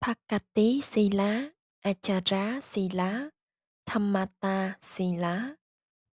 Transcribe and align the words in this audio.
Pakati 0.00 0.80
Sila, 0.80 1.50
Achara 1.82 2.60
Sila, 2.62 3.30
Dhammata 3.84 4.78
Sila, 4.80 5.56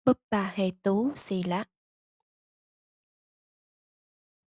Buppahetu 0.04 1.12
Sila. 1.14 1.64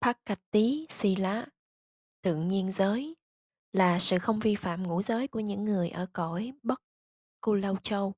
Pakati 0.02 0.86
Sila, 0.90 1.46
tự 2.22 2.36
nhiên 2.36 2.72
giới, 2.72 3.16
là 3.74 4.00
sự 4.00 4.20
không 4.20 4.40
vi 4.40 4.56
phạm 4.56 4.84
ngũ 4.84 5.02
giới 5.02 5.28
của 5.28 5.40
những 5.40 5.66
người 5.66 5.90
ở 5.90 6.06
cõi 6.14 6.54
Bất 6.64 6.82
Cù 7.42 7.54
Lâu 7.54 7.78
Châu. 7.78 8.14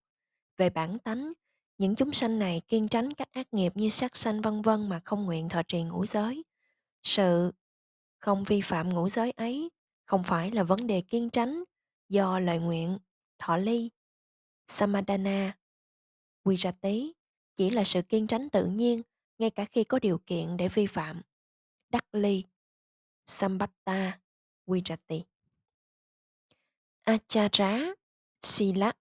Về 0.57 0.69
bản 0.69 0.99
tánh, 0.99 1.33
những 1.77 1.95
chúng 1.95 2.11
sanh 2.11 2.39
này 2.39 2.61
kiên 2.67 2.87
tránh 2.87 3.13
các 3.13 3.31
ác 3.31 3.53
nghiệp 3.53 3.71
như 3.75 3.89
sát 3.89 4.15
sanh 4.15 4.41
vân 4.41 4.61
vân 4.61 4.89
mà 4.89 4.99
không 5.05 5.23
nguyện 5.23 5.49
thọ 5.49 5.61
trì 5.63 5.83
ngũ 5.83 6.05
giới. 6.05 6.43
Sự 7.03 7.51
không 8.19 8.43
vi 8.43 8.61
phạm 8.61 8.89
ngũ 8.89 9.09
giới 9.09 9.31
ấy 9.31 9.69
không 10.07 10.23
phải 10.23 10.51
là 10.51 10.63
vấn 10.63 10.87
đề 10.87 11.01
kiên 11.01 11.29
tránh 11.29 11.63
do 12.09 12.39
lời 12.39 12.59
nguyện, 12.59 12.99
thọ 13.39 13.57
ly, 13.57 13.89
samadana, 14.67 15.57
virati 16.45 17.13
chỉ 17.55 17.69
là 17.69 17.83
sự 17.83 18.01
kiên 18.01 18.27
tránh 18.27 18.49
tự 18.49 18.65
nhiên 18.65 19.01
ngay 19.37 19.49
cả 19.49 19.65
khi 19.65 19.83
có 19.83 19.99
điều 19.99 20.17
kiện 20.25 20.57
để 20.57 20.69
vi 20.69 20.87
phạm. 20.87 21.21
Đắc 21.89 22.05
ly, 22.11 22.43
sambatta, 23.25 24.19
virati. 24.67 25.23
Achara, 27.03 27.79
sila, 28.41 28.91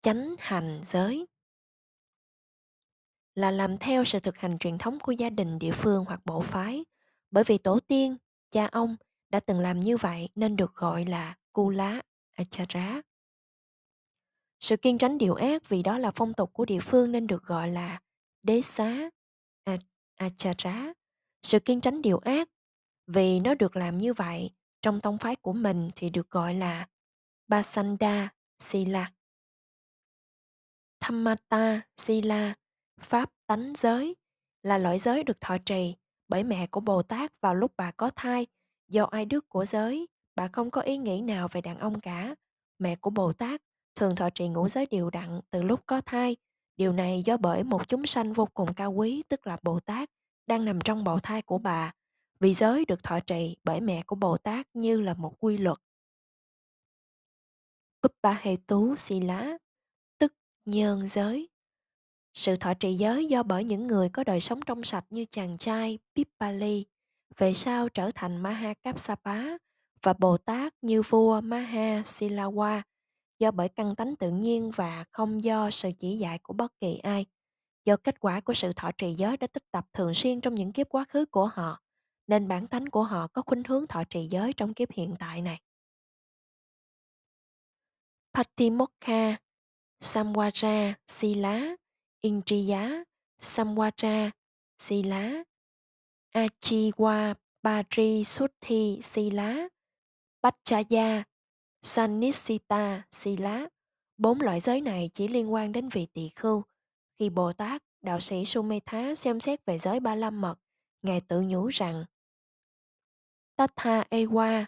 chánh 0.00 0.34
hành 0.38 0.80
giới 0.84 1.26
là 3.34 3.50
làm 3.50 3.78
theo 3.78 4.04
sự 4.04 4.18
thực 4.18 4.38
hành 4.38 4.58
truyền 4.58 4.78
thống 4.78 4.98
của 5.00 5.12
gia 5.12 5.30
đình 5.30 5.58
địa 5.58 5.72
phương 5.72 6.04
hoặc 6.04 6.20
bộ 6.24 6.40
phái 6.40 6.84
bởi 7.30 7.44
vì 7.44 7.58
tổ 7.58 7.80
tiên 7.80 8.16
cha 8.50 8.66
ông 8.66 8.96
đã 9.34 9.40
từng 9.40 9.60
làm 9.60 9.80
như 9.80 9.96
vậy 9.96 10.28
nên 10.34 10.56
được 10.56 10.74
gọi 10.74 11.04
là 11.04 11.34
Kula 11.52 12.02
Achara. 12.32 13.02
Sự 14.60 14.76
kiên 14.76 14.98
tránh 14.98 15.18
điều 15.18 15.34
ác 15.34 15.68
vì 15.68 15.82
đó 15.82 15.98
là 15.98 16.10
phong 16.14 16.34
tục 16.34 16.52
của 16.52 16.64
địa 16.64 16.80
phương 16.80 17.12
nên 17.12 17.26
được 17.26 17.42
gọi 17.44 17.70
là 17.70 18.00
Đế 18.42 18.60
xá 18.60 19.10
Achara. 20.14 20.92
Sự 21.42 21.60
kiên 21.60 21.80
tránh 21.80 22.02
điều 22.02 22.18
ác 22.18 22.48
vì 23.06 23.40
nó 23.40 23.54
được 23.54 23.76
làm 23.76 23.98
như 23.98 24.14
vậy 24.14 24.50
trong 24.82 25.00
tông 25.00 25.18
phái 25.18 25.36
của 25.36 25.52
mình 25.52 25.90
thì 25.96 26.10
được 26.10 26.30
gọi 26.30 26.54
là 26.54 26.88
Basanda 27.48 28.32
Sila. 28.58 29.12
Dhammata 31.00 31.80
Sila, 31.96 32.54
Pháp 33.00 33.30
tánh 33.46 33.72
giới, 33.76 34.16
là 34.62 34.78
loại 34.78 34.98
giới 34.98 35.24
được 35.24 35.40
thọ 35.40 35.56
trì 35.58 35.94
bởi 36.28 36.44
mẹ 36.44 36.66
của 36.66 36.80
Bồ 36.80 37.02
Tát 37.02 37.40
vào 37.40 37.54
lúc 37.54 37.72
bà 37.76 37.90
có 37.90 38.10
thai. 38.16 38.46
Do 38.88 39.04
ai 39.04 39.24
đức 39.24 39.48
của 39.48 39.64
giới, 39.64 40.08
bà 40.36 40.48
không 40.48 40.70
có 40.70 40.80
ý 40.80 40.96
nghĩ 40.96 41.20
nào 41.20 41.48
về 41.52 41.60
đàn 41.60 41.78
ông 41.78 42.00
cả. 42.00 42.34
Mẹ 42.78 42.96
của 42.96 43.10
Bồ 43.10 43.32
Tát 43.32 43.62
thường 43.94 44.16
thọ 44.16 44.30
trì 44.30 44.48
ngũ 44.48 44.68
giới 44.68 44.86
điều 44.86 45.10
đặn 45.10 45.40
từ 45.50 45.62
lúc 45.62 45.80
có 45.86 46.00
thai. 46.00 46.36
Điều 46.76 46.92
này 46.92 47.22
do 47.24 47.36
bởi 47.36 47.64
một 47.64 47.88
chúng 47.88 48.06
sanh 48.06 48.32
vô 48.32 48.48
cùng 48.54 48.74
cao 48.74 48.92
quý 48.92 49.22
tức 49.28 49.46
là 49.46 49.56
Bồ 49.62 49.80
Tát 49.80 50.10
đang 50.46 50.64
nằm 50.64 50.80
trong 50.80 51.04
bào 51.04 51.20
thai 51.20 51.42
của 51.42 51.58
bà. 51.58 51.92
Vì 52.40 52.54
giới 52.54 52.84
được 52.84 53.02
thọ 53.02 53.20
trì 53.20 53.56
bởi 53.64 53.80
mẹ 53.80 54.02
của 54.06 54.16
Bồ 54.16 54.38
Tát 54.38 54.66
như 54.74 55.00
là 55.00 55.14
một 55.14 55.34
quy 55.40 55.58
luật. 55.58 55.78
Buppa 58.02 58.32
hệ 58.32 58.56
tú 58.66 58.96
xì 58.96 59.20
lá, 59.20 59.58
tức 60.18 60.32
nhân 60.64 61.06
giới. 61.06 61.48
Sự 62.34 62.56
thọ 62.56 62.74
trì 62.74 62.94
giới 62.94 63.26
do 63.26 63.42
bởi 63.42 63.64
những 63.64 63.86
người 63.86 64.08
có 64.08 64.24
đời 64.24 64.40
sống 64.40 64.60
trong 64.66 64.82
sạch 64.82 65.04
như 65.10 65.24
chàng 65.30 65.58
trai 65.58 65.98
Pippali, 66.14 66.84
về 67.36 67.54
sau 67.54 67.88
trở 67.88 68.10
thành 68.14 68.36
Maha 68.42 68.74
Kapsapa 68.74 69.42
và 70.02 70.12
Bồ 70.12 70.38
Tát 70.38 70.74
như 70.82 71.02
vua 71.02 71.40
Maha 71.40 72.00
Silawa, 72.00 72.82
do 73.38 73.50
bởi 73.50 73.68
căn 73.68 73.94
tánh 73.96 74.16
tự 74.16 74.30
nhiên 74.30 74.70
và 74.76 75.04
không 75.12 75.42
do 75.42 75.70
sự 75.70 75.90
chỉ 75.98 76.16
dạy 76.18 76.38
của 76.42 76.52
bất 76.52 76.72
kỳ 76.80 76.98
ai. 77.02 77.26
Do 77.84 77.96
kết 77.96 78.20
quả 78.20 78.40
của 78.40 78.54
sự 78.54 78.72
thọ 78.76 78.90
trì 78.98 79.14
giới 79.14 79.36
đã 79.36 79.46
tích 79.46 79.70
tập 79.70 79.86
thường 79.92 80.14
xuyên 80.14 80.40
trong 80.40 80.54
những 80.54 80.72
kiếp 80.72 80.88
quá 80.88 81.04
khứ 81.08 81.26
của 81.26 81.46
họ, 81.46 81.80
nên 82.26 82.48
bản 82.48 82.66
tánh 82.66 82.86
của 82.86 83.02
họ 83.02 83.26
có 83.26 83.42
khuynh 83.42 83.64
hướng 83.64 83.86
thọ 83.86 84.04
trì 84.10 84.26
giới 84.26 84.52
trong 84.52 84.74
kiếp 84.74 84.92
hiện 84.92 85.14
tại 85.18 85.42
này. 85.42 85.60
Patimokkha, 88.34 89.36
Samwara, 90.00 90.94
Sila 91.06 91.76
Indriya, 92.24 93.04
Samwara, 93.40 94.30
Sila, 94.78 95.44
Achiwa, 96.34 97.34
Pari 97.62 98.24
Suthi, 98.24 98.98
Sila, 99.02 99.68
Pachaya, 100.42 101.24
Sanisita, 101.82 103.02
Sila. 103.10 103.68
Bốn 104.16 104.40
loại 104.40 104.60
giới 104.60 104.80
này 104.80 105.10
chỉ 105.14 105.28
liên 105.28 105.52
quan 105.52 105.72
đến 105.72 105.88
vị 105.88 106.06
tỳ 106.12 106.28
khưu. 106.28 106.62
Khi 107.18 107.30
Bồ 107.30 107.52
Tát, 107.52 107.82
đạo 108.02 108.20
sĩ 108.20 108.44
Sumetha 108.44 109.14
xem 109.14 109.40
xét 109.40 109.66
về 109.66 109.78
giới 109.78 110.00
ba 110.00 110.14
la 110.14 110.30
mật, 110.30 110.54
Ngài 111.02 111.20
tự 111.20 111.40
nhủ 111.40 111.68
rằng 111.68 112.04
Tatha 113.56 114.04
Ewa, 114.10 114.64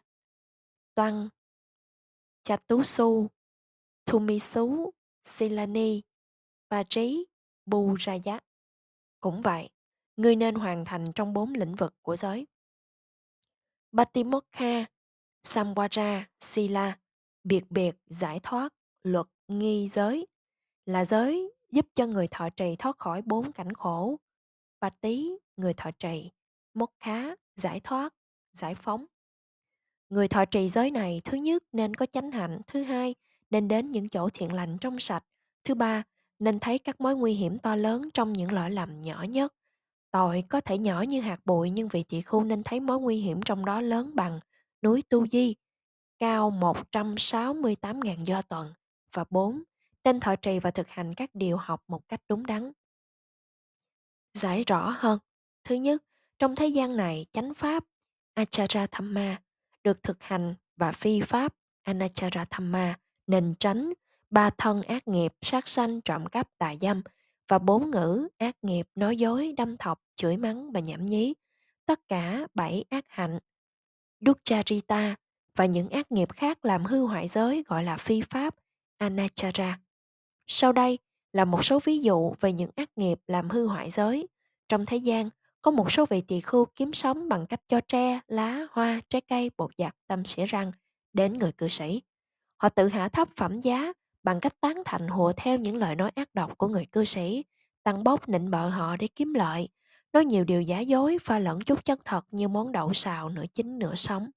Toan, 0.94 1.28
Chatusu, 2.42 3.28
Thumisu, 4.04 4.90
Silani, 5.24 6.02
Bà 6.68 6.82
Trí, 6.82 7.26
Bù 7.66 7.94
Ra 7.98 8.14
Giá. 8.14 8.40
Cũng 9.20 9.40
vậy, 9.40 9.70
ngươi 10.16 10.36
nên 10.36 10.54
hoàn 10.54 10.84
thành 10.84 11.04
trong 11.14 11.32
bốn 11.32 11.52
lĩnh 11.52 11.74
vực 11.74 11.94
của 12.02 12.16
giới. 12.16 12.46
Batimokha, 13.92 14.84
Samvara, 15.42 16.28
Sila, 16.40 16.98
biệt 17.44 17.70
biệt 17.70 17.96
giải 18.06 18.40
thoát, 18.42 18.74
luật 19.02 19.26
nghi 19.48 19.88
giới, 19.88 20.26
là 20.86 21.04
giới 21.04 21.52
giúp 21.72 21.86
cho 21.94 22.06
người 22.06 22.28
thọ 22.30 22.50
trì 22.50 22.76
thoát 22.78 22.98
khỏi 22.98 23.22
bốn 23.22 23.52
cảnh 23.52 23.72
khổ. 23.72 24.16
Bati, 24.80 25.30
người 25.56 25.74
thọ 25.74 25.90
trì, 25.90 26.30
Mokha, 26.74 27.34
giải 27.56 27.80
thoát, 27.80 28.14
giải 28.52 28.74
phóng. 28.74 29.06
Người 30.10 30.28
thọ 30.28 30.44
trì 30.44 30.68
giới 30.68 30.90
này 30.90 31.20
thứ 31.24 31.36
nhất 31.36 31.62
nên 31.72 31.94
có 31.94 32.06
chánh 32.06 32.30
hạnh, 32.30 32.60
thứ 32.66 32.82
hai 32.82 33.14
nên 33.50 33.68
đến 33.68 33.86
những 33.86 34.08
chỗ 34.08 34.28
thiện 34.34 34.52
lành 34.52 34.78
trong 34.80 34.98
sạch, 34.98 35.24
thứ 35.64 35.74
ba 35.74 36.02
nên 36.38 36.58
thấy 36.58 36.78
các 36.78 37.00
mối 37.00 37.16
nguy 37.16 37.32
hiểm 37.32 37.58
to 37.58 37.76
lớn 37.76 38.08
trong 38.14 38.32
những 38.32 38.52
lỗi 38.52 38.70
lầm 38.70 39.00
nhỏ 39.00 39.22
nhất. 39.22 39.54
Tội 40.16 40.44
có 40.48 40.60
thể 40.60 40.78
nhỏ 40.78 41.04
như 41.08 41.20
hạt 41.20 41.40
bụi 41.44 41.70
nhưng 41.70 41.88
vị 41.88 42.04
tỷ 42.08 42.22
khu 42.22 42.44
nên 42.44 42.62
thấy 42.62 42.80
mối 42.80 43.00
nguy 43.00 43.16
hiểm 43.16 43.42
trong 43.42 43.64
đó 43.64 43.80
lớn 43.80 44.10
bằng 44.14 44.40
núi 44.82 45.02
Tu 45.08 45.26
Di, 45.26 45.54
cao 46.18 46.50
168.000 46.50 48.24
do 48.24 48.42
tuần. 48.42 48.74
Và 49.12 49.24
4. 49.30 49.62
Nên 50.04 50.20
thọ 50.20 50.36
trì 50.36 50.58
và 50.58 50.70
thực 50.70 50.88
hành 50.88 51.14
các 51.14 51.30
điều 51.34 51.56
học 51.56 51.84
một 51.88 52.08
cách 52.08 52.20
đúng 52.28 52.46
đắn. 52.46 52.72
Giải 54.34 54.62
rõ 54.66 54.94
hơn. 54.98 55.18
Thứ 55.64 55.74
nhất, 55.74 56.02
trong 56.38 56.56
thế 56.56 56.66
gian 56.66 56.96
này, 56.96 57.26
chánh 57.32 57.54
pháp 57.54 57.84
Achara 58.34 58.86
Thamma 58.86 59.42
được 59.84 60.02
thực 60.02 60.22
hành 60.22 60.54
và 60.76 60.92
phi 60.92 61.20
pháp 61.20 61.54
Anachara 61.82 62.44
Thamma 62.50 62.98
nên 63.26 63.54
tránh 63.58 63.92
ba 64.30 64.50
thân 64.50 64.82
ác 64.82 65.08
nghiệp 65.08 65.32
sát 65.40 65.68
sanh 65.68 66.00
trộm 66.00 66.26
cắp 66.26 66.58
tà 66.58 66.74
dâm 66.80 67.02
và 67.48 67.58
bốn 67.58 67.90
ngữ 67.90 68.28
ác 68.38 68.56
nghiệp 68.62 68.88
nói 68.94 69.16
dối 69.16 69.54
đâm 69.56 69.76
thọc 69.76 70.02
chửi 70.14 70.36
mắng 70.36 70.72
và 70.72 70.80
nhảm 70.80 71.06
nhí. 71.06 71.34
Tất 71.86 72.00
cả 72.08 72.46
bảy 72.54 72.84
ác 72.90 73.04
hạnh. 73.08 73.38
Dukkharita 74.20 75.16
và 75.56 75.64
những 75.64 75.88
ác 75.88 76.12
nghiệp 76.12 76.32
khác 76.32 76.64
làm 76.64 76.84
hư 76.84 77.06
hoại 77.06 77.28
giới 77.28 77.64
gọi 77.66 77.84
là 77.84 77.96
phi 77.96 78.20
pháp 78.20 78.54
anachara. 78.98 79.78
Sau 80.46 80.72
đây 80.72 80.98
là 81.32 81.44
một 81.44 81.64
số 81.64 81.78
ví 81.84 81.98
dụ 81.98 82.34
về 82.40 82.52
những 82.52 82.70
ác 82.76 82.90
nghiệp 82.96 83.18
làm 83.26 83.50
hư 83.50 83.66
hoại 83.66 83.90
giới. 83.90 84.28
Trong 84.68 84.86
thế 84.86 84.96
gian 84.96 85.30
có 85.62 85.70
một 85.70 85.92
số 85.92 86.06
vị 86.06 86.20
tỳ 86.20 86.40
khưu 86.40 86.64
kiếm 86.64 86.92
sống 86.92 87.28
bằng 87.28 87.46
cách 87.46 87.60
cho 87.68 87.80
tre, 87.80 88.20
lá, 88.26 88.66
hoa, 88.70 89.00
trái 89.08 89.20
cây, 89.20 89.50
bột 89.56 89.70
giặt, 89.78 89.96
tâm 90.06 90.24
xỉa 90.24 90.46
răng 90.46 90.72
đến 91.12 91.38
người 91.38 91.52
cư 91.52 91.68
sĩ. 91.68 92.02
Họ 92.56 92.68
tự 92.68 92.88
hạ 92.88 93.08
thấp 93.08 93.28
phẩm 93.36 93.60
giá 93.60 93.92
bằng 94.26 94.40
cách 94.40 94.60
tán 94.60 94.82
thành 94.84 95.08
hùa 95.08 95.32
theo 95.36 95.58
những 95.58 95.76
lời 95.76 95.94
nói 95.94 96.10
ác 96.14 96.34
độc 96.34 96.58
của 96.58 96.68
người 96.68 96.86
cư 96.92 97.04
sĩ, 97.04 97.44
tăng 97.82 98.04
bốc 98.04 98.28
nịnh 98.28 98.50
bợ 98.50 98.68
họ 98.68 98.96
để 98.96 99.08
kiếm 99.14 99.34
lợi, 99.34 99.68
nói 100.12 100.24
nhiều 100.24 100.44
điều 100.44 100.62
giả 100.62 100.80
dối 100.80 101.18
pha 101.22 101.38
lẫn 101.38 101.60
chút 101.60 101.84
chân 101.84 101.98
thật 102.04 102.26
như 102.30 102.48
món 102.48 102.72
đậu 102.72 102.94
xào 102.94 103.28
nửa 103.28 103.44
chín 103.54 103.78
nửa 103.78 103.94
sống. 103.94 104.30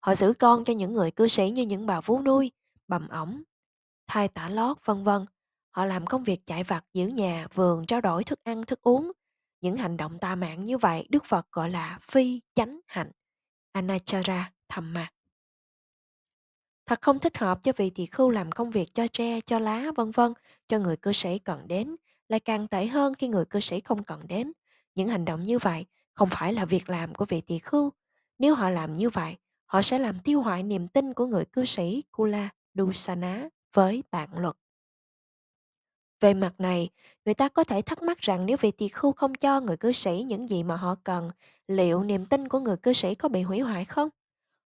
Họ 0.00 0.14
giữ 0.14 0.32
con 0.38 0.64
cho 0.64 0.72
những 0.72 0.92
người 0.92 1.10
cư 1.10 1.28
sĩ 1.28 1.50
như 1.50 1.62
những 1.62 1.86
bà 1.86 2.00
vú 2.00 2.22
nuôi, 2.22 2.50
bầm 2.88 3.08
ổng, 3.08 3.42
thai 4.06 4.28
tả 4.28 4.48
lót 4.48 4.76
vân 4.84 5.04
vân. 5.04 5.26
Họ 5.70 5.84
làm 5.84 6.06
công 6.06 6.24
việc 6.24 6.46
chạy 6.46 6.64
vặt 6.64 6.84
giữ 6.94 7.06
nhà, 7.06 7.46
vườn, 7.54 7.86
trao 7.86 8.00
đổi 8.00 8.24
thức 8.24 8.40
ăn, 8.44 8.64
thức 8.64 8.82
uống. 8.82 9.12
Những 9.60 9.76
hành 9.76 9.96
động 9.96 10.18
tà 10.18 10.34
mạng 10.34 10.64
như 10.64 10.78
vậy 10.78 11.06
Đức 11.10 11.24
Phật 11.24 11.52
gọi 11.52 11.70
là 11.70 11.98
phi 12.02 12.40
chánh 12.54 12.80
hạnh, 12.86 13.10
anachara 13.72 14.52
thamma. 14.68 15.10
Thật 16.90 17.00
không 17.00 17.18
thích 17.18 17.38
hợp 17.38 17.62
cho 17.62 17.72
vị 17.76 17.90
tỳ 17.90 18.06
khưu 18.06 18.30
làm 18.30 18.52
công 18.52 18.70
việc 18.70 18.94
cho 18.94 19.06
tre, 19.06 19.40
cho 19.40 19.58
lá, 19.58 19.92
vân 19.96 20.10
vân, 20.10 20.32
cho 20.68 20.78
người 20.78 20.96
cư 20.96 21.12
sĩ 21.12 21.38
cần 21.38 21.68
đến, 21.68 21.96
lại 22.28 22.40
càng 22.40 22.68
tệ 22.68 22.86
hơn 22.86 23.14
khi 23.14 23.28
người 23.28 23.44
cư 23.44 23.60
sĩ 23.60 23.80
không 23.80 24.04
cần 24.04 24.26
đến. 24.28 24.52
Những 24.94 25.08
hành 25.08 25.24
động 25.24 25.42
như 25.42 25.58
vậy 25.58 25.86
không 26.14 26.28
phải 26.32 26.52
là 26.52 26.64
việc 26.64 26.90
làm 26.90 27.14
của 27.14 27.24
vị 27.24 27.40
tỳ 27.40 27.58
khưu. 27.58 27.92
Nếu 28.38 28.54
họ 28.54 28.70
làm 28.70 28.92
như 28.92 29.10
vậy, 29.10 29.36
họ 29.66 29.82
sẽ 29.82 29.98
làm 29.98 30.20
tiêu 30.20 30.40
hoại 30.40 30.62
niềm 30.62 30.88
tin 30.88 31.14
của 31.14 31.26
người 31.26 31.44
cư 31.44 31.64
sĩ 31.64 32.02
Kula 32.12 32.48
Dusana 32.74 33.48
với 33.74 34.02
tạng 34.10 34.38
luật. 34.38 34.56
Về 36.20 36.34
mặt 36.34 36.54
này, 36.58 36.88
người 37.24 37.34
ta 37.34 37.48
có 37.48 37.64
thể 37.64 37.82
thắc 37.82 38.02
mắc 38.02 38.18
rằng 38.18 38.46
nếu 38.46 38.56
vị 38.60 38.70
tỳ 38.70 38.88
khưu 38.88 39.12
không 39.12 39.34
cho 39.34 39.60
người 39.60 39.76
cư 39.76 39.92
sĩ 39.92 40.24
những 40.26 40.48
gì 40.48 40.62
mà 40.62 40.76
họ 40.76 40.94
cần, 41.04 41.30
liệu 41.68 42.04
niềm 42.04 42.26
tin 42.26 42.48
của 42.48 42.60
người 42.60 42.76
cư 42.76 42.92
sĩ 42.92 43.14
có 43.14 43.28
bị 43.28 43.42
hủy 43.42 43.60
hoại 43.60 43.84
không? 43.84 44.08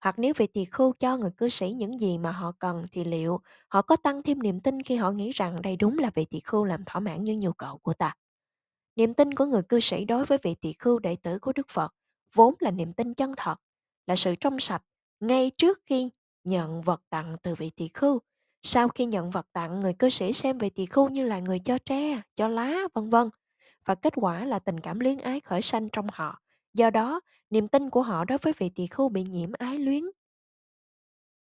Hoặc 0.04 0.20
nếu 0.20 0.34
vị 0.38 0.48
tỳ 0.48 0.66
khưu 0.66 0.94
cho 1.00 1.18
người 1.18 1.32
cư 1.38 1.50
sĩ 1.50 1.72
những 1.72 2.00
gì 2.00 2.18
mà 2.18 2.32
họ 2.32 2.52
cần 2.60 2.86
thì 2.92 3.04
liệu 3.04 3.40
họ 3.68 3.82
có 3.82 3.96
tăng 3.96 4.24
thêm 4.24 4.42
niềm 4.42 4.60
tin 4.60 4.82
khi 4.82 4.96
họ 4.96 5.12
nghĩ 5.12 5.32
rằng 5.32 5.62
đây 5.62 5.76
đúng 5.76 5.98
là 5.98 6.12
vị 6.16 6.26
tỳ 6.30 6.40
khưu 6.40 6.66
làm 6.66 6.84
thỏa 6.86 7.00
mãn 7.00 7.24
những 7.24 7.40
nhu 7.40 7.52
cầu 7.54 7.78
của 7.78 7.94
ta? 7.94 8.16
Niềm 8.96 9.14
tin 9.14 9.34
của 9.34 9.46
người 9.46 9.62
cư 9.70 9.80
sĩ 9.80 10.06
đối 10.06 10.26
với 10.26 10.38
vị 10.44 10.56
tỳ 10.62 10.74
khưu 10.80 11.00
đệ 11.00 11.16
tử 11.16 11.40
của 11.40 11.54
Đức 11.54 11.68
Phật 11.72 11.94
vốn 12.34 12.54
là 12.60 12.72
niềm 12.72 12.94
tin 12.94 13.14
chân 13.14 13.34
thật, 13.38 13.56
là 14.08 14.16
sự 14.16 14.36
trong 14.36 14.60
sạch 14.60 14.84
ngay 15.20 15.52
trước 15.58 15.80
khi 15.86 16.10
nhận 16.44 16.82
vật 16.82 17.02
tặng 17.10 17.36
từ 17.44 17.56
vị 17.56 17.72
tỳ 17.76 17.88
khưu. 17.94 18.20
Sau 18.62 18.90
khi 18.90 19.06
nhận 19.06 19.32
vật 19.32 19.48
tặng, 19.54 19.80
người 19.80 19.94
cư 19.94 20.10
sĩ 20.10 20.34
xem 20.34 20.58
vị 20.58 20.70
tỳ 20.70 20.86
khưu 20.86 21.10
như 21.10 21.24
là 21.24 21.40
người 21.40 21.60
cho 21.60 21.78
tre, 21.78 22.22
cho 22.36 22.48
lá, 22.48 22.74
vân 22.94 23.10
vân. 23.10 23.30
Và 23.86 23.96
kết 23.96 24.14
quả 24.16 24.46
là 24.46 24.60
tình 24.60 24.80
cảm 24.80 25.00
luyến 25.00 25.18
ái 25.18 25.40
khởi 25.40 25.62
sanh 25.62 25.90
trong 25.90 26.08
họ. 26.12 26.43
Do 26.74 26.90
đó, 26.90 27.22
niềm 27.50 27.68
tin 27.68 27.90
của 27.90 28.02
họ 28.02 28.26
đối 28.26 28.38
với 28.38 28.54
vị 28.58 28.70
tỳ 28.76 28.88
khưu 28.88 29.10
bị 29.10 29.24
nhiễm 29.24 29.52
ái 29.54 29.80
luyến. 29.80 30.04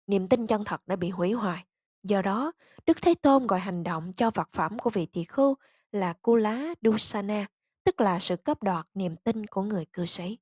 Niềm 0.07 0.29
tin 0.29 0.47
chân 0.47 0.65
thật 0.65 0.87
đã 0.87 0.97
bị 0.97 1.11
hủy 1.11 1.33
hoại. 1.33 1.65
Do 2.03 2.23
đó, 2.23 2.53
Đức 2.87 3.03
Thế 3.03 3.15
Tôn 3.15 3.47
gọi 3.47 3.61
hành 3.61 3.83
động 3.83 4.13
cho 4.13 4.31
vật 4.35 4.49
phẩm 4.53 4.79
của 4.79 4.91
vị 4.91 5.07
tỳ 5.13 5.25
khưu 5.25 5.55
là 5.93 6.13
Kula 6.13 6.75
Dusana, 6.83 7.47
tức 7.85 8.01
là 8.01 8.19
sự 8.19 8.37
cấp 8.37 8.63
đoạt 8.63 8.87
niềm 8.95 9.17
tin 9.17 9.47
của 9.47 9.63
người 9.63 9.85
cư 9.93 10.07
sĩ. 10.07 10.39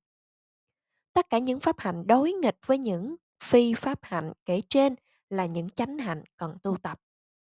Tất 1.13 1.29
cả 1.29 1.37
những 1.37 1.59
pháp 1.59 1.79
hạnh 1.79 2.07
đối 2.07 2.31
nghịch 2.31 2.57
với 2.65 2.77
những 2.77 3.15
phi 3.43 3.73
pháp 3.73 3.99
hạnh 4.01 4.33
kể 4.45 4.61
trên 4.69 4.95
là 5.29 5.45
những 5.45 5.69
chánh 5.69 5.97
hạnh 5.97 6.23
cần 6.37 6.57
tu 6.63 6.77
tập. 6.83 7.01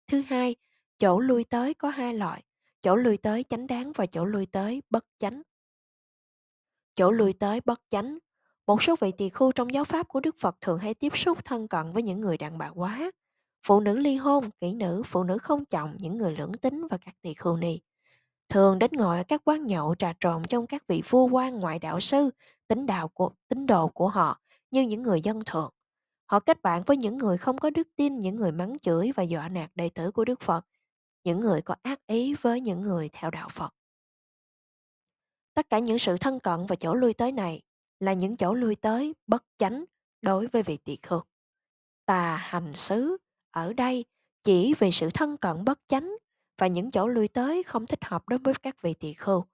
Thứ 0.06 0.22
hai, 0.26 0.56
chỗ 0.98 1.20
lui 1.20 1.44
tới 1.44 1.74
có 1.74 1.88
hai 1.88 2.14
loại, 2.14 2.42
chỗ 2.82 2.96
lui 2.96 3.16
tới 3.16 3.44
chánh 3.44 3.66
đáng 3.66 3.92
và 3.94 4.06
chỗ 4.06 4.24
lui 4.24 4.46
tới 4.46 4.82
bất 4.90 5.04
chánh. 5.18 5.42
Chỗ 6.96 7.10
lui 7.10 7.32
tới 7.32 7.60
bất 7.64 7.80
chánh. 7.90 8.18
Một 8.66 8.82
số 8.82 8.94
vị 9.00 9.12
tỳ 9.18 9.28
khu 9.28 9.52
trong 9.52 9.72
giáo 9.72 9.84
pháp 9.84 10.08
của 10.08 10.20
Đức 10.20 10.36
Phật 10.40 10.56
thường 10.60 10.78
hay 10.78 10.94
tiếp 10.94 11.16
xúc 11.16 11.44
thân 11.44 11.68
cận 11.68 11.92
với 11.92 12.02
những 12.02 12.20
người 12.20 12.36
đàn 12.36 12.58
bà 12.58 12.68
quá, 12.68 13.10
phụ 13.66 13.80
nữ 13.80 13.96
ly 13.96 14.16
hôn, 14.16 14.50
kỹ 14.58 14.72
nữ, 14.72 15.02
phụ 15.04 15.24
nữ 15.24 15.38
không 15.38 15.64
chồng, 15.64 15.96
những 15.98 16.18
người 16.18 16.32
lưỡng 16.32 16.52
tính 16.52 16.88
và 16.90 16.98
các 16.98 17.14
tỳ 17.22 17.34
khưu 17.34 17.56
ni. 17.56 17.80
Thường 18.48 18.78
đến 18.78 18.90
ngồi 18.94 19.16
ở 19.16 19.24
các 19.28 19.42
quán 19.44 19.62
nhậu 19.62 19.94
trà 19.98 20.12
trộn 20.20 20.42
trong 20.48 20.66
các 20.66 20.82
vị 20.88 21.02
vua 21.08 21.28
quan 21.28 21.58
ngoại 21.58 21.78
đạo 21.78 22.00
sư, 22.00 22.30
tín 22.68 22.86
đạo 22.86 23.08
của 23.08 23.30
tín 23.48 23.66
đồ 23.66 23.88
của 23.88 24.08
họ 24.08 24.40
như 24.70 24.82
những 24.82 25.02
người 25.02 25.20
dân 25.20 25.42
thường. 25.46 25.70
Họ 26.26 26.40
kết 26.40 26.62
bạn 26.62 26.82
với 26.86 26.96
những 26.96 27.16
người 27.16 27.38
không 27.38 27.58
có 27.58 27.70
đức 27.70 27.88
tin, 27.96 28.20
những 28.20 28.36
người 28.36 28.52
mắng 28.52 28.78
chửi 28.78 29.12
và 29.16 29.22
dọa 29.22 29.48
nạt 29.48 29.70
đệ 29.74 29.88
tử 29.88 30.10
của 30.10 30.24
Đức 30.24 30.40
Phật, 30.40 30.66
những 31.24 31.40
người 31.40 31.62
có 31.62 31.74
ác 31.82 32.06
ý 32.06 32.34
với 32.34 32.60
những 32.60 32.82
người 32.82 33.10
theo 33.12 33.30
đạo 33.30 33.48
Phật. 33.52 33.75
Tất 35.56 35.70
cả 35.70 35.78
những 35.78 35.98
sự 35.98 36.16
thân 36.16 36.40
cận 36.40 36.66
và 36.66 36.76
chỗ 36.76 36.94
lui 36.94 37.14
tới 37.14 37.32
này 37.32 37.62
là 38.00 38.12
những 38.12 38.36
chỗ 38.36 38.54
lui 38.54 38.74
tới 38.74 39.14
bất 39.26 39.44
chánh 39.56 39.84
đối 40.22 40.46
với 40.46 40.62
vị 40.62 40.76
tỳ 40.76 40.96
khưu. 41.02 41.20
Tà 42.06 42.36
hành 42.36 42.74
xứ 42.74 43.16
ở 43.50 43.72
đây 43.72 44.04
chỉ 44.42 44.74
vì 44.78 44.90
sự 44.90 45.08
thân 45.14 45.36
cận 45.36 45.64
bất 45.64 45.80
chánh 45.86 46.16
và 46.58 46.66
những 46.66 46.90
chỗ 46.90 47.08
lui 47.08 47.28
tới 47.28 47.62
không 47.62 47.86
thích 47.86 48.04
hợp 48.04 48.28
đối 48.28 48.38
với 48.38 48.54
các 48.62 48.82
vị 48.82 48.94
tỳ 48.94 49.12
khưu. 49.12 49.44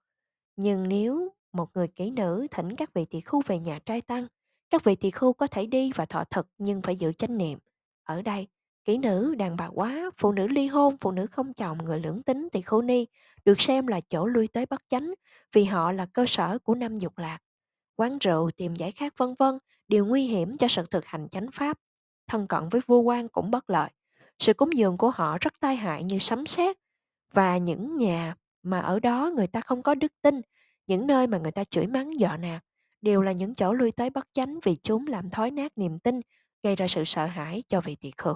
Nhưng 0.55 0.89
nếu 0.89 1.29
một 1.53 1.69
người 1.73 1.87
kỹ 1.87 2.11
nữ 2.11 2.47
thỉnh 2.51 2.75
các 2.75 2.93
vị 2.93 3.05
tỳ 3.05 3.21
khưu 3.21 3.41
về 3.45 3.59
nhà 3.59 3.79
trai 3.79 4.01
tăng, 4.01 4.27
các 4.69 4.83
vị 4.83 4.95
tỳ 4.95 5.11
khưu 5.11 5.33
có 5.33 5.47
thể 5.47 5.65
đi 5.65 5.91
và 5.95 6.05
thọ 6.05 6.23
thực 6.23 6.47
nhưng 6.57 6.81
phải 6.81 6.95
giữ 6.95 7.11
chánh 7.11 7.37
niệm. 7.37 7.59
Ở 8.03 8.21
đây, 8.21 8.47
kỹ 8.85 8.97
nữ, 8.97 9.35
đàn 9.35 9.57
bà 9.57 9.67
quá, 9.67 10.11
phụ 10.17 10.31
nữ 10.31 10.47
ly 10.47 10.67
hôn, 10.67 10.95
phụ 11.01 11.11
nữ 11.11 11.27
không 11.27 11.53
chồng, 11.53 11.77
người 11.77 11.99
lưỡng 11.99 12.23
tính, 12.23 12.47
tỳ 12.51 12.61
khưu 12.61 12.81
ni 12.81 13.05
được 13.45 13.61
xem 13.61 13.87
là 13.87 14.01
chỗ 14.09 14.25
lui 14.25 14.47
tới 14.47 14.65
bất 14.65 14.89
chánh 14.89 15.13
vì 15.53 15.63
họ 15.63 15.91
là 15.91 16.05
cơ 16.05 16.25
sở 16.27 16.57
của 16.63 16.75
năm 16.75 16.97
dục 16.97 17.17
lạc. 17.17 17.39
Quán 17.95 18.17
rượu, 18.17 18.51
tìm 18.57 18.73
giải 18.75 18.91
khát 18.91 19.17
vân 19.17 19.35
vân 19.39 19.59
đều 19.87 20.05
nguy 20.05 20.27
hiểm 20.27 20.57
cho 20.57 20.67
sự 20.67 20.83
thực 20.91 21.05
hành 21.05 21.29
chánh 21.29 21.51
pháp. 21.53 21.77
Thân 22.27 22.47
cận 22.47 22.69
với 22.69 22.81
vua 22.87 22.99
quan 22.99 23.27
cũng 23.27 23.51
bất 23.51 23.69
lợi. 23.69 23.89
Sự 24.39 24.53
cúng 24.53 24.77
dường 24.77 24.97
của 24.97 25.09
họ 25.09 25.37
rất 25.41 25.59
tai 25.59 25.75
hại 25.75 26.03
như 26.03 26.19
sấm 26.19 26.45
sét 26.45 26.77
và 27.33 27.57
những 27.57 27.95
nhà 27.95 28.35
mà 28.63 28.79
ở 28.79 28.99
đó 28.99 29.31
người 29.35 29.47
ta 29.47 29.61
không 29.61 29.81
có 29.81 29.95
đức 29.95 30.11
tin, 30.21 30.41
những 30.87 31.07
nơi 31.07 31.27
mà 31.27 31.37
người 31.37 31.51
ta 31.51 31.63
chửi 31.63 31.87
mắng 31.87 32.11
dọ 32.19 32.37
nạt, 32.37 32.63
đều 33.01 33.21
là 33.21 33.31
những 33.31 33.55
chỗ 33.55 33.73
lui 33.73 33.91
tới 33.91 34.09
bất 34.09 34.27
chánh 34.33 34.59
vì 34.63 34.75
chúng 34.75 35.07
làm 35.07 35.29
thói 35.29 35.51
nát 35.51 35.71
niềm 35.75 35.99
tin, 35.99 36.21
gây 36.63 36.75
ra 36.75 36.87
sự 36.87 37.03
sợ 37.03 37.25
hãi 37.25 37.63
cho 37.67 37.81
vị 37.81 37.95
tỳ 38.01 38.11
khưu. 38.17 38.33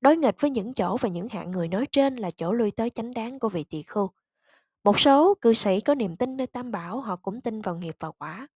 Đối 0.00 0.16
nghịch 0.16 0.40
với 0.40 0.50
những 0.50 0.74
chỗ 0.74 0.96
và 0.96 1.08
những 1.08 1.28
hạng 1.28 1.50
người 1.50 1.68
nói 1.68 1.86
trên 1.92 2.16
là 2.16 2.30
chỗ 2.30 2.52
lui 2.52 2.70
tới 2.70 2.90
chánh 2.90 3.14
đáng 3.14 3.38
của 3.38 3.48
vị 3.48 3.64
tỳ 3.70 3.82
khưu. 3.82 4.10
Một 4.84 5.00
số 5.00 5.34
cư 5.40 5.52
sĩ 5.52 5.80
có 5.80 5.94
niềm 5.94 6.16
tin 6.16 6.36
nơi 6.36 6.46
tam 6.46 6.70
bảo 6.70 7.00
họ 7.00 7.16
cũng 7.16 7.40
tin 7.40 7.60
vào 7.60 7.76
nghiệp 7.76 7.96
và 8.00 8.10
quả. 8.10 8.48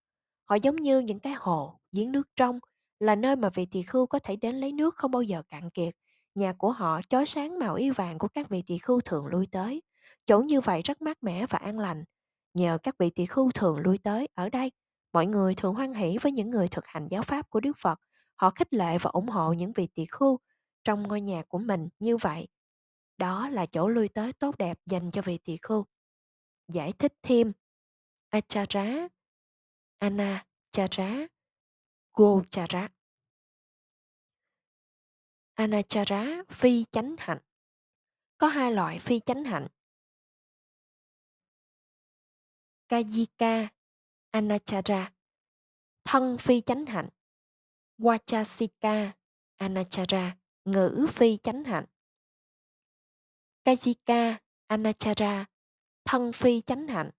Họ 0.45 0.55
giống 0.55 0.77
như 0.77 0.99
những 0.99 1.19
cái 1.19 1.33
hồ, 1.37 1.81
giếng 1.93 2.13
nước 2.13 2.29
trong, 2.37 2.59
là 3.01 3.15
nơi 3.15 3.37
mà 3.37 3.51
vị 3.55 3.67
tỳ 3.67 3.83
khưu 3.83 4.07
có 4.07 4.19
thể 4.19 4.37
đến 4.37 4.57
lấy 4.57 4.73
nước 4.73 4.97
không 4.97 5.11
bao 5.11 5.23
giờ 5.23 5.43
cạn 5.49 5.71
kiệt. 5.71 5.95
Nhà 6.35 6.53
của 6.53 6.73
họ 6.73 7.01
chói 7.09 7.27
sáng 7.27 7.59
màu 7.59 7.75
yêu 7.75 7.93
vàng 7.97 8.19
của 8.19 8.29
các 8.29 8.49
vị 8.49 8.63
tỳ 8.67 8.79
khưu 8.79 9.01
thường 9.01 9.27
lui 9.27 9.47
tới. 9.47 9.83
Chỗ 10.27 10.41
như 10.41 10.61
vậy 10.61 10.83
rất 10.83 11.03
mát 11.03 11.23
mẻ 11.23 11.47
và 11.47 11.59
an 11.59 11.79
lành. 11.79 12.05
Nhờ 12.55 12.79
các 12.83 12.99
vị 12.99 13.11
tỳ 13.11 13.27
khưu 13.27 13.51
thường 13.51 13.79
lui 13.79 13.99
tới 13.99 14.29
ở 14.35 14.51
đây, 14.51 14.73
mọi 15.13 15.27
người 15.27 15.55
thường 15.55 15.75
hoan 15.75 15.95
hỷ 15.95 16.19
với 16.19 16.33
những 16.33 16.51
người 16.51 16.69
thực 16.69 16.87
hành 16.87 17.07
giáo 17.07 17.23
pháp 17.23 17.51
của 17.51 17.61
Đức 17.61 17.77
Phật. 17.79 18.01
Họ 18.37 18.51
khích 18.51 18.75
lệ 18.75 18.99
và 18.99 19.11
ủng 19.11 19.29
hộ 19.29 19.53
những 19.53 19.73
vị 19.73 19.89
tỳ 19.95 20.05
khưu 20.11 20.39
trong 20.85 21.03
ngôi 21.03 21.21
nhà 21.21 21.43
của 21.49 21.59
mình 21.59 21.89
như 21.99 22.17
vậy. 22.17 22.49
Đó 23.17 23.49
là 23.49 23.67
chỗ 23.67 23.89
lui 23.89 24.09
tới 24.09 24.33
tốt 24.33 24.59
đẹp 24.59 24.79
dành 24.87 25.11
cho 25.11 25.23
vị 25.23 25.39
tỳ 25.45 25.57
khưu. 25.63 25.87
Giải 26.69 26.93
thích 26.93 27.13
thêm 27.23 27.53
Acharya, 28.31 29.09
Anachara, 29.99 31.27
Gochara. 32.13 32.89
Anachara 35.55 36.43
phi 36.49 36.85
chánh 36.91 37.17
hạnh. 37.19 37.39
Có 38.39 38.47
hai 38.47 38.73
loại 38.73 38.99
phi 38.99 39.21
chánh 39.21 39.45
hạnh. 39.45 39.67
Kajika, 42.89 43.69
Anachara. 44.31 45.13
Thân 46.05 46.37
phi 46.39 46.61
chánh 46.61 46.87
hạnh. 46.87 47.09
Wachasika, 47.99 49.11
Anachara. 49.57 50.40
Ngữ 50.65 51.07
phi 51.11 51.37
chánh 51.37 51.65
hạnh. 51.65 51.85
Kajika, 53.65 54.35
Anachara. 54.67 55.45
Thân 56.05 56.33
phi 56.33 56.61
chánh 56.61 56.89
hạnh. 56.89 57.11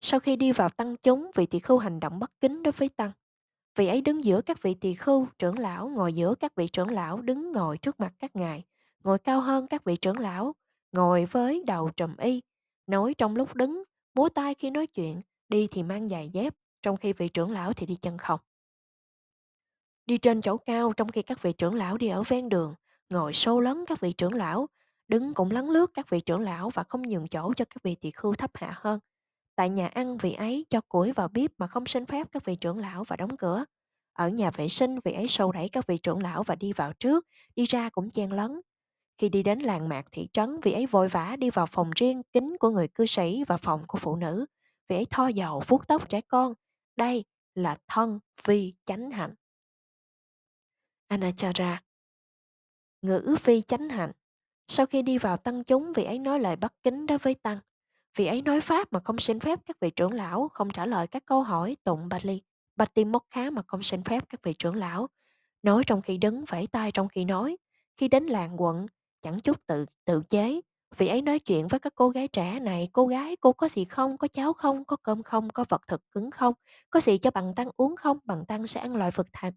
Sau 0.00 0.20
khi 0.20 0.36
đi 0.36 0.52
vào 0.52 0.68
tăng 0.68 0.96
chúng, 0.96 1.30
vị 1.34 1.46
tỳ 1.46 1.58
khưu 1.58 1.78
hành 1.78 2.00
động 2.00 2.18
bất 2.18 2.40
kính 2.40 2.62
đối 2.62 2.72
với 2.72 2.88
tăng. 2.88 3.12
Vị 3.74 3.86
ấy 3.86 4.00
đứng 4.00 4.24
giữa 4.24 4.40
các 4.42 4.62
vị 4.62 4.74
tỳ 4.74 4.94
khưu, 4.94 5.26
trưởng 5.38 5.58
lão, 5.58 5.88
ngồi 5.88 6.12
giữa 6.12 6.34
các 6.34 6.54
vị 6.54 6.68
trưởng 6.68 6.90
lão, 6.90 7.20
đứng 7.20 7.52
ngồi 7.52 7.78
trước 7.78 8.00
mặt 8.00 8.14
các 8.18 8.36
ngài, 8.36 8.64
ngồi 9.04 9.18
cao 9.18 9.40
hơn 9.40 9.66
các 9.66 9.84
vị 9.84 9.96
trưởng 9.96 10.18
lão, 10.18 10.54
ngồi 10.92 11.24
với 11.24 11.64
đầu 11.66 11.90
trùm 11.90 12.16
y, 12.16 12.42
nói 12.86 13.14
trong 13.18 13.36
lúc 13.36 13.54
đứng, 13.54 13.82
múa 14.14 14.28
tay 14.28 14.54
khi 14.54 14.70
nói 14.70 14.86
chuyện, 14.86 15.22
đi 15.48 15.68
thì 15.70 15.82
mang 15.82 16.08
giày 16.08 16.28
dép, 16.28 16.54
trong 16.82 16.96
khi 16.96 17.12
vị 17.12 17.28
trưởng 17.28 17.50
lão 17.50 17.72
thì 17.72 17.86
đi 17.86 17.96
chân 17.96 18.18
không. 18.18 18.40
Đi 20.06 20.18
trên 20.18 20.42
chỗ 20.42 20.56
cao 20.56 20.92
trong 20.92 21.08
khi 21.08 21.22
các 21.22 21.42
vị 21.42 21.52
trưởng 21.52 21.74
lão 21.74 21.98
đi 21.98 22.08
ở 22.08 22.22
ven 22.22 22.48
đường, 22.48 22.74
ngồi 23.10 23.32
sâu 23.34 23.60
lấn 23.60 23.84
các 23.86 24.00
vị 24.00 24.12
trưởng 24.12 24.34
lão, 24.34 24.66
đứng 25.08 25.34
cũng 25.34 25.50
lấn 25.50 25.66
lướt 25.66 25.90
các 25.94 26.10
vị 26.10 26.20
trưởng 26.20 26.40
lão 26.40 26.70
và 26.70 26.82
không 26.82 27.02
nhường 27.02 27.28
chỗ 27.28 27.52
cho 27.56 27.64
các 27.64 27.82
vị 27.82 27.96
tỳ 28.00 28.10
khưu 28.10 28.34
thấp 28.34 28.50
hạ 28.54 28.74
hơn. 28.76 29.00
Tại 29.56 29.68
nhà 29.68 29.86
ăn 29.86 30.18
vị 30.18 30.32
ấy 30.32 30.66
cho 30.70 30.80
củi 30.80 31.12
vào 31.12 31.28
bếp 31.28 31.50
mà 31.58 31.66
không 31.66 31.86
xin 31.86 32.06
phép 32.06 32.26
các 32.32 32.44
vị 32.44 32.54
trưởng 32.54 32.78
lão 32.78 33.04
và 33.04 33.16
đóng 33.16 33.36
cửa. 33.36 33.64
Ở 34.12 34.28
nhà 34.28 34.50
vệ 34.50 34.68
sinh 34.68 35.00
vị 35.04 35.12
ấy 35.12 35.28
sâu 35.28 35.52
đẩy 35.52 35.68
các 35.68 35.86
vị 35.86 35.98
trưởng 35.98 36.22
lão 36.22 36.42
và 36.42 36.54
đi 36.54 36.72
vào 36.72 36.92
trước, 36.92 37.26
đi 37.56 37.64
ra 37.64 37.88
cũng 37.88 38.10
chen 38.10 38.30
lấn. 38.30 38.60
Khi 39.18 39.28
đi 39.28 39.42
đến 39.42 39.58
làng 39.58 39.88
mạc 39.88 40.06
thị 40.12 40.28
trấn, 40.32 40.60
vị 40.60 40.72
ấy 40.72 40.86
vội 40.86 41.08
vã 41.08 41.36
đi 41.36 41.50
vào 41.50 41.66
phòng 41.66 41.90
riêng 41.96 42.22
kính 42.32 42.56
của 42.60 42.70
người 42.70 42.88
cư 42.88 43.06
sĩ 43.06 43.44
và 43.46 43.56
phòng 43.56 43.84
của 43.86 43.98
phụ 43.98 44.16
nữ. 44.16 44.46
Vị 44.88 44.96
ấy 44.96 45.06
tho 45.10 45.26
dầu 45.26 45.62
vuốt 45.66 45.88
tóc 45.88 46.08
trẻ 46.08 46.20
con. 46.20 46.54
Đây 46.96 47.24
là 47.54 47.76
thân 47.88 48.20
phi 48.42 48.74
chánh 48.86 49.10
hạnh. 49.10 49.34
Anachara 51.08 51.82
Ngữ 53.02 53.36
phi 53.38 53.62
chánh 53.62 53.88
hạnh. 53.88 54.12
Sau 54.68 54.86
khi 54.86 55.02
đi 55.02 55.18
vào 55.18 55.36
tăng 55.36 55.64
chúng, 55.64 55.92
vị 55.92 56.04
ấy 56.04 56.18
nói 56.18 56.40
lời 56.40 56.56
bất 56.56 56.72
kính 56.82 57.06
đối 57.06 57.18
với 57.18 57.34
tăng. 57.34 57.58
Vị 58.16 58.26
ấy 58.26 58.42
nói 58.42 58.60
Pháp 58.60 58.92
mà 58.92 59.00
không 59.00 59.18
xin 59.18 59.40
phép 59.40 59.58
các 59.66 59.80
vị 59.80 59.90
trưởng 59.90 60.12
lão, 60.12 60.48
không 60.48 60.70
trả 60.70 60.86
lời 60.86 61.06
các 61.06 61.24
câu 61.26 61.42
hỏi 61.42 61.76
tụng 61.84 62.08
bạch 62.08 62.24
ly, 62.24 62.42
bạch 62.76 62.94
tim 62.94 63.12
mốc 63.12 63.24
khá 63.30 63.50
mà 63.50 63.62
không 63.66 63.82
xin 63.82 64.02
phép 64.02 64.24
các 64.28 64.42
vị 64.42 64.54
trưởng 64.54 64.74
lão. 64.74 65.08
Nói 65.62 65.82
trong 65.86 66.02
khi 66.02 66.18
đứng, 66.18 66.44
vẫy 66.44 66.66
tay 66.66 66.92
trong 66.92 67.08
khi 67.08 67.24
nói. 67.24 67.56
Khi 67.96 68.08
đến 68.08 68.26
làng 68.26 68.62
quận, 68.62 68.86
chẳng 69.22 69.40
chút 69.40 69.66
tự 69.66 69.86
tự 70.04 70.22
chế. 70.28 70.60
Vị 70.96 71.08
ấy 71.08 71.22
nói 71.22 71.38
chuyện 71.38 71.68
với 71.68 71.80
các 71.80 71.94
cô 71.94 72.08
gái 72.08 72.28
trẻ 72.28 72.60
này, 72.60 72.88
cô 72.92 73.06
gái, 73.06 73.36
cô 73.36 73.52
có 73.52 73.68
gì 73.68 73.84
không, 73.84 74.18
có 74.18 74.28
cháo 74.28 74.52
không, 74.52 74.84
có 74.84 74.96
cơm 74.96 75.22
không, 75.22 75.50
có 75.50 75.64
vật 75.68 75.82
thực 75.86 76.10
cứng 76.10 76.30
không, 76.30 76.54
có 76.90 77.00
gì 77.00 77.18
cho 77.18 77.30
bằng 77.30 77.54
tăng 77.54 77.68
uống 77.76 77.96
không, 77.96 78.18
bằng 78.24 78.44
tăng 78.46 78.66
sẽ 78.66 78.80
ăn 78.80 78.96
loại 78.96 79.10
vật 79.10 79.26
thật. 79.32 79.54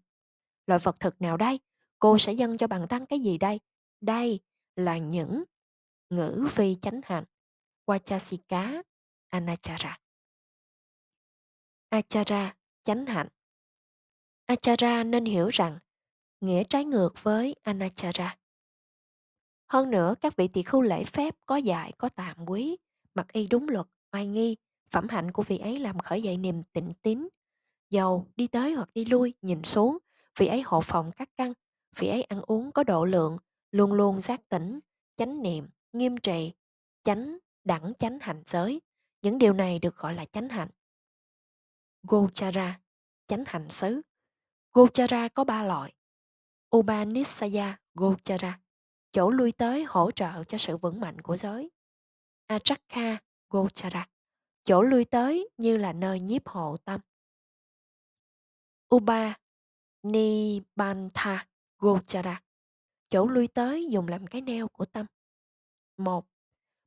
Loại 0.66 0.78
vật 0.78 1.00
thực 1.00 1.20
nào 1.20 1.36
đây? 1.36 1.60
Cô 2.02 2.18
sẽ 2.18 2.32
dâng 2.32 2.58
cho 2.58 2.66
bằng 2.66 2.88
tăng 2.88 3.06
cái 3.06 3.18
gì 3.20 3.38
đây? 3.38 3.60
Đây 4.00 4.40
là 4.76 4.98
những 4.98 5.44
ngữ 6.10 6.46
phi 6.50 6.76
chánh 6.80 7.00
hạnh. 7.04 7.24
Wachasika 7.86 8.82
Anachara. 9.28 9.98
Achara, 11.88 12.54
chánh 12.82 13.06
hạnh. 13.06 13.28
Achara 14.46 15.04
nên 15.04 15.24
hiểu 15.24 15.48
rằng 15.48 15.78
nghĩa 16.40 16.64
trái 16.64 16.84
ngược 16.84 17.22
với 17.22 17.54
Anachara. 17.62 18.36
Hơn 19.68 19.90
nữa, 19.90 20.14
các 20.20 20.36
vị 20.36 20.48
tỳ 20.48 20.62
khưu 20.62 20.82
lễ 20.82 21.04
phép 21.04 21.34
có 21.46 21.56
dạy 21.56 21.92
có 21.98 22.08
tạm 22.08 22.36
quý, 22.46 22.76
mặc 23.14 23.32
y 23.32 23.46
đúng 23.46 23.68
luật, 23.68 23.86
oai 24.12 24.26
nghi, 24.26 24.56
phẩm 24.90 25.08
hạnh 25.08 25.32
của 25.32 25.42
vị 25.42 25.58
ấy 25.58 25.78
làm 25.78 25.98
khởi 25.98 26.22
dậy 26.22 26.36
niềm 26.36 26.62
tịnh 26.62 26.92
tín. 27.02 27.28
Dầu, 27.90 28.26
đi 28.36 28.46
tới 28.46 28.72
hoặc 28.72 28.88
đi 28.94 29.04
lui, 29.04 29.34
nhìn 29.42 29.62
xuống, 29.62 29.98
vị 30.38 30.46
ấy 30.46 30.62
hộ 30.62 30.80
phòng 30.80 31.10
các 31.16 31.28
căn, 31.36 31.52
vị 31.96 32.08
ấy 32.08 32.22
ăn 32.22 32.42
uống 32.42 32.72
có 32.72 32.84
độ 32.84 33.04
lượng, 33.04 33.38
luôn 33.70 33.92
luôn 33.92 34.20
giác 34.20 34.48
tỉnh, 34.48 34.80
chánh 35.16 35.42
niệm, 35.42 35.68
nghiêm 35.92 36.16
trì, 36.16 36.52
chánh, 37.02 37.38
đẳng 37.64 37.92
chánh 37.98 38.18
hạnh 38.20 38.42
giới. 38.46 38.80
Những 39.22 39.38
điều 39.38 39.52
này 39.52 39.78
được 39.78 39.96
gọi 39.96 40.14
là 40.14 40.24
chánh 40.24 40.48
hạnh. 40.48 40.68
Gochara, 42.02 42.80
chánh 43.26 43.44
hạnh 43.46 43.70
xứ. 43.70 44.00
Gochara 44.72 45.28
có 45.28 45.44
ba 45.44 45.64
loại. 45.64 45.92
Upanisaya 46.76 47.78
Gochara, 47.94 48.60
chỗ 49.12 49.30
lui 49.30 49.52
tới 49.52 49.84
hỗ 49.88 50.10
trợ 50.10 50.44
cho 50.44 50.58
sự 50.58 50.76
vững 50.76 51.00
mạnh 51.00 51.20
của 51.20 51.36
giới. 51.36 51.70
Achakha 52.46 53.18
Gochara, 53.48 54.08
chỗ 54.64 54.82
lui 54.82 55.04
tới 55.04 55.48
như 55.56 55.76
là 55.76 55.92
nơi 55.92 56.20
nhiếp 56.20 56.48
hộ 56.48 56.76
tâm. 56.76 57.00
Uba 58.94 59.34
Nibantha 60.02 61.46
Gochara, 61.82 62.42
chỗ 63.10 63.26
lui 63.26 63.48
tới 63.48 63.86
dùng 63.90 64.08
làm 64.08 64.26
cái 64.26 64.40
neo 64.40 64.68
của 64.68 64.84
tâm. 64.84 65.06
Một, 65.96 66.24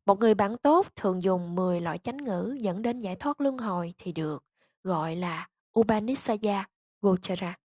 một 0.05 0.19
người 0.19 0.35
bạn 0.35 0.57
tốt 0.57 0.87
thường 0.95 1.23
dùng 1.23 1.55
10 1.55 1.81
loại 1.81 1.97
chánh 1.97 2.17
ngữ 2.17 2.57
dẫn 2.59 2.81
đến 2.81 2.99
giải 2.99 3.15
thoát 3.15 3.41
luân 3.41 3.57
hồi 3.57 3.93
thì 3.97 4.11
được, 4.11 4.43
gọi 4.83 5.15
là 5.15 5.49
Upanisaya 5.79 6.67
Gochara. 7.01 7.55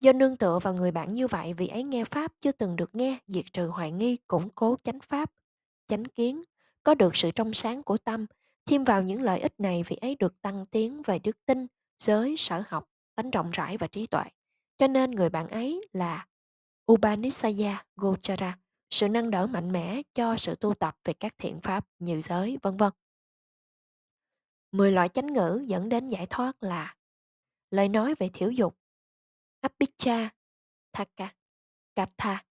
Do 0.00 0.12
nương 0.12 0.36
tựa 0.36 0.58
vào 0.62 0.74
người 0.74 0.92
bạn 0.92 1.12
như 1.12 1.26
vậy, 1.26 1.54
vị 1.54 1.66
ấy 1.66 1.82
nghe 1.82 2.04
Pháp 2.04 2.32
chưa 2.40 2.52
từng 2.52 2.76
được 2.76 2.94
nghe, 2.94 3.18
diệt 3.26 3.44
trừ 3.52 3.66
hoài 3.66 3.90
nghi, 3.90 4.16
củng 4.28 4.48
cố 4.54 4.76
chánh 4.82 5.00
Pháp, 5.00 5.30
chánh 5.86 6.04
kiến, 6.04 6.42
có 6.82 6.94
được 6.94 7.16
sự 7.16 7.30
trong 7.30 7.52
sáng 7.52 7.82
của 7.82 7.98
tâm, 8.04 8.26
thêm 8.66 8.84
vào 8.84 9.02
những 9.02 9.22
lợi 9.22 9.40
ích 9.40 9.60
này 9.60 9.82
vị 9.88 9.96
ấy 9.96 10.16
được 10.18 10.42
tăng 10.42 10.66
tiến 10.66 11.02
về 11.02 11.18
đức 11.18 11.36
tin, 11.46 11.66
giới, 11.98 12.34
sở 12.38 12.62
học, 12.68 12.90
tánh 13.14 13.30
rộng 13.30 13.50
rãi 13.50 13.78
và 13.78 13.86
trí 13.86 14.06
tuệ. 14.06 14.24
Cho 14.78 14.88
nên 14.88 15.10
người 15.10 15.30
bạn 15.30 15.48
ấy 15.48 15.88
là 15.92 16.26
Upanisaya 16.92 17.86
Gochara, 17.96 18.58
sự 18.90 19.08
nâng 19.08 19.30
đỡ 19.30 19.46
mạnh 19.46 19.72
mẽ 19.72 20.02
cho 20.14 20.36
sự 20.38 20.54
tu 20.54 20.74
tập 20.74 20.96
về 21.04 21.12
các 21.12 21.34
thiện 21.38 21.60
pháp 21.60 21.88
như 21.98 22.20
giới, 22.20 22.58
vân 22.62 22.76
vân. 22.76 22.92
Mười 24.72 24.92
loại 24.92 25.08
chánh 25.08 25.32
ngữ 25.32 25.64
dẫn 25.66 25.88
đến 25.88 26.06
giải 26.06 26.26
thoát 26.30 26.62
là 26.62 26.96
lời 27.70 27.88
nói 27.88 28.14
về 28.18 28.30
thiểu 28.34 28.50
dục, 28.50 28.78
Apicca, 29.60 30.30
Thaka, 30.92 31.34
Katha. 31.94 32.44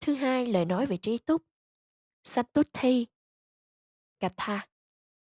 Thứ 0.00 0.14
hai, 0.14 0.46
lời 0.46 0.64
nói 0.64 0.86
về 0.86 0.96
trí 0.96 1.18
túc, 1.18 1.42
Satuthi, 2.22 3.06
Katha. 4.18 4.68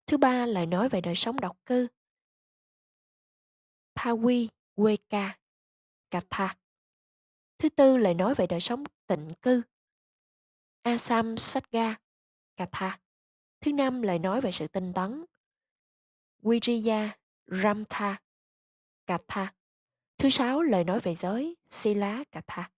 Thứ 0.05 0.17
ba, 0.17 0.45
lời 0.45 0.65
nói 0.65 0.89
về 0.89 1.01
đời 1.01 1.15
sống 1.15 1.39
độc 1.39 1.57
cư, 1.65 1.87
Pawi, 3.95 4.47
Weka, 4.75 5.29
Katha. 6.09 6.58
Thứ 7.59 7.69
tư, 7.69 7.97
lời 7.97 8.13
nói 8.13 8.33
về 8.33 8.47
đời 8.47 8.59
sống 8.59 8.83
tịnh 9.07 9.29
cư, 9.41 9.61
Asam 10.81 11.37
Satga, 11.37 11.95
Katha. 12.57 12.99
Thứ 13.61 13.73
năm, 13.73 14.01
lời 14.01 14.19
nói 14.19 14.41
về 14.41 14.51
sự 14.51 14.67
tinh 14.67 14.93
tấn, 14.93 15.25
Viriya, 16.41 17.17
Ramtha, 17.47 18.21
Katha. 19.05 19.53
Thứ 20.17 20.29
sáu, 20.29 20.61
lời 20.61 20.83
nói 20.83 20.99
về 20.99 21.15
giới, 21.15 21.55
Sila 21.69 22.23
Katha. 22.31 22.71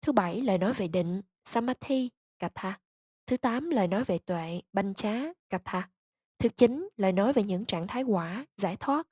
Thứ 0.00 0.12
bảy, 0.12 0.42
lời 0.42 0.58
nói 0.58 0.72
về 0.72 0.88
định, 0.88 1.22
Samadhi 1.44 2.10
Katha. 2.38 2.80
Thứ 3.26 3.36
tám, 3.36 3.70
lời 3.70 3.88
nói 3.88 4.04
về 4.04 4.18
tuệ, 4.18 4.60
Banh 4.72 4.94
Chá 4.94 5.32
Katha. 5.48 5.90
Thứ 6.38 6.48
chín, 6.48 6.88
lời 6.96 7.12
nói 7.12 7.32
về 7.32 7.42
những 7.42 7.64
trạng 7.64 7.86
thái 7.86 8.02
quả, 8.02 8.46
giải 8.56 8.76
thoát, 8.80 9.08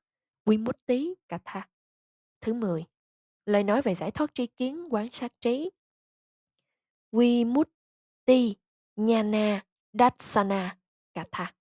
Vimutti 0.46 1.14
Katha. 1.28 1.68
Thứ 2.40 2.52
mười, 2.52 2.84
lời 3.48 3.64
nói 3.64 3.82
về 3.82 3.94
giải 3.94 4.10
thoát 4.10 4.34
tri 4.34 4.46
kiến, 4.46 4.84
quán 4.90 5.08
sát 5.12 5.32
trí, 5.40 5.70
Vimutti 7.12 8.56
Nhana 8.96 9.64
Darsana 9.92 10.76
Katha. 11.14 11.54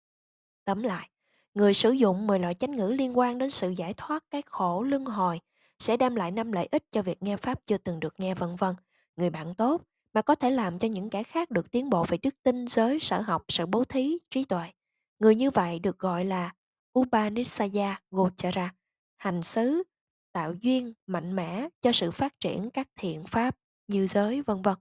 Tóm 0.65 0.83
lại, 0.83 1.09
người 1.53 1.73
sử 1.73 1.91
dụng 1.91 2.27
10 2.27 2.39
loại 2.39 2.53
chánh 2.53 2.71
ngữ 2.71 2.91
liên 2.97 3.17
quan 3.17 3.37
đến 3.37 3.49
sự 3.49 3.69
giải 3.69 3.93
thoát 3.97 4.23
cái 4.31 4.41
khổ 4.45 4.83
luân 4.83 5.05
hồi 5.05 5.39
sẽ 5.79 5.97
đem 5.97 6.15
lại 6.15 6.31
năm 6.31 6.51
lợi 6.51 6.67
ích 6.71 6.83
cho 6.91 7.01
việc 7.01 7.23
nghe 7.23 7.37
pháp 7.37 7.65
chưa 7.65 7.77
từng 7.77 7.99
được 7.99 8.13
nghe 8.17 8.35
vân 8.35 8.55
vân. 8.55 8.75
Người 9.15 9.29
bạn 9.29 9.55
tốt 9.55 9.81
mà 10.13 10.21
có 10.21 10.35
thể 10.35 10.51
làm 10.51 10.79
cho 10.79 10.87
những 10.87 11.09
kẻ 11.09 11.23
khác 11.23 11.51
được 11.51 11.71
tiến 11.71 11.89
bộ 11.89 12.05
về 12.07 12.17
đức 12.21 12.35
tin, 12.43 12.67
giới, 12.67 12.99
sở 12.99 13.21
học, 13.21 13.45
sự 13.47 13.65
bố 13.65 13.83
thí, 13.83 14.17
trí 14.31 14.43
tuệ. 14.43 14.71
Người 15.19 15.35
như 15.35 15.51
vậy 15.51 15.79
được 15.79 15.99
gọi 15.99 16.25
là 16.25 16.53
Upanishaya 16.99 18.01
Gochara, 18.11 18.73
hành 19.17 19.43
xứ, 19.43 19.83
tạo 20.37 20.53
duyên 20.61 20.93
mạnh 21.07 21.35
mẽ 21.35 21.67
cho 21.81 21.91
sự 21.91 22.11
phát 22.11 22.39
triển 22.39 22.69
các 22.69 22.87
thiện 22.99 23.23
pháp, 23.23 23.55
như 23.87 24.07
giới, 24.07 24.41
vân 24.41 24.61
vân. 24.61 24.75